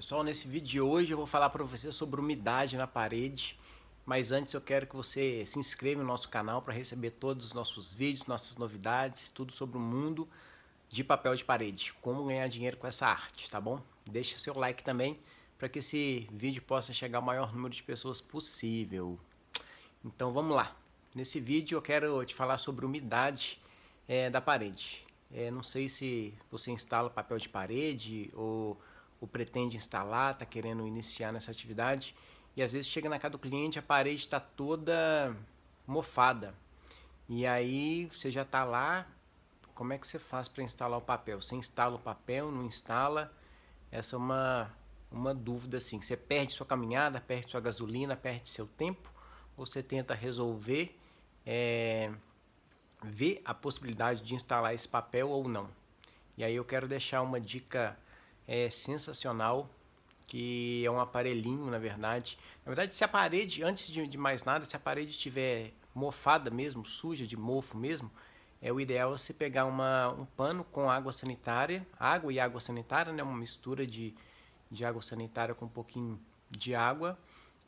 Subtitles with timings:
[0.00, 3.60] Pessoal, nesse vídeo de hoje eu vou falar para você sobre umidade na parede,
[4.06, 7.52] mas antes eu quero que você se inscreva no nosso canal para receber todos os
[7.52, 10.26] nossos vídeos, nossas novidades, tudo sobre o mundo
[10.88, 13.82] de papel de parede, como ganhar dinheiro com essa arte, tá bom?
[14.06, 15.18] Deixa seu like também
[15.58, 19.20] para que esse vídeo possa chegar ao maior número de pessoas possível.
[20.02, 20.74] Então vamos lá.
[21.14, 23.60] Nesse vídeo eu quero te falar sobre umidade
[24.08, 25.04] é, da parede.
[25.30, 28.80] É, não sei se você instala papel de parede ou
[29.20, 32.14] ou pretende instalar, está querendo iniciar nessa atividade
[32.56, 35.36] e às vezes chega na casa do cliente a parede está toda
[35.86, 36.54] mofada
[37.32, 39.06] e aí você já está lá,
[39.72, 41.40] como é que você faz para instalar o papel?
[41.40, 43.32] Você instala o papel, não instala?
[43.88, 44.68] Essa é uma,
[45.12, 49.08] uma dúvida assim, você perde sua caminhada, perde sua gasolina, perde seu tempo
[49.56, 50.98] ou você tenta resolver,
[51.46, 52.12] é,
[53.00, 55.68] ver a possibilidade de instalar esse papel ou não?
[56.36, 57.96] E aí eu quero deixar uma dica
[58.50, 59.70] é sensacional,
[60.26, 62.36] que é um aparelhinho, na verdade.
[62.66, 66.50] Na verdade, se a parede, antes de, de mais nada, se a parede estiver mofada
[66.50, 68.10] mesmo, suja de mofo mesmo,
[68.60, 73.12] é o ideal você pegar uma, um pano com água sanitária, água e água sanitária,
[73.12, 74.16] né, uma mistura de,
[74.68, 77.16] de água sanitária com um pouquinho de água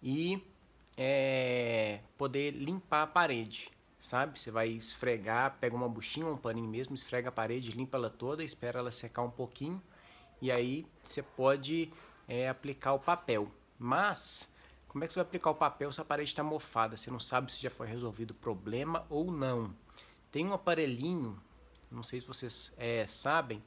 [0.03, 0.45] e
[0.97, 4.39] é, poder limpar a parede, sabe?
[4.41, 8.43] Você vai esfregar, pega uma buchinha, um paninho mesmo, esfrega a parede, limpa ela toda,
[8.43, 9.81] espera ela secar um pouquinho
[10.43, 11.93] e aí você pode
[12.27, 13.48] é, aplicar o papel.
[13.79, 14.53] Mas,
[14.89, 16.97] como é que você vai aplicar o papel se a parede está mofada?
[16.97, 19.73] Você não sabe se já foi resolvido o problema ou não.
[20.33, 21.41] Tem um aparelhinho,
[21.89, 23.62] não sei se vocês é, sabem,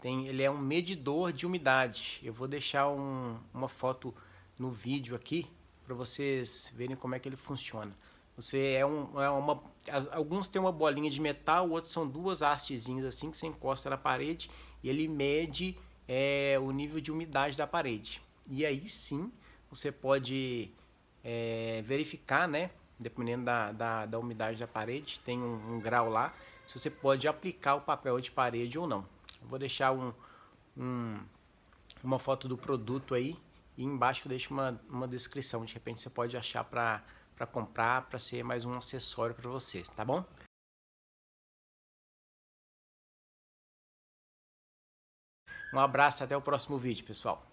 [0.00, 2.20] tem, ele é um medidor de umidade.
[2.22, 4.14] Eu vou deixar um, uma foto
[4.56, 5.50] no vídeo aqui
[5.84, 7.90] para vocês verem como é que ele funciona.
[8.36, 9.60] Você é, um, é uma,
[10.12, 13.96] alguns têm uma bolinha de metal, outros são duas hastezinhas assim que você encosta na
[13.96, 14.48] parede
[14.82, 15.76] e ele mede
[16.12, 18.20] é o nível de umidade da parede.
[18.48, 19.32] E aí sim
[19.70, 20.68] você pode
[21.22, 22.72] é, verificar, né?
[22.98, 26.34] Dependendo da, da, da, umidade da parede, tem um, um, grau lá,
[26.66, 29.06] se você pode aplicar o papel de parede ou não.
[29.40, 30.12] Eu vou deixar um,
[30.76, 31.16] um,
[32.02, 33.38] uma foto do produto aí
[33.78, 35.64] e embaixo eu deixo uma, uma descrição.
[35.64, 37.02] De repente você pode achar para
[37.52, 40.24] comprar, para ser mais um acessório para você, tá bom?
[45.72, 47.46] Um abraço, até o próximo vídeo, pessoal.